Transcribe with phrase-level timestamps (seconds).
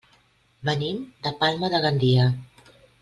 [0.69, 2.27] Venim de Palma de Gandia.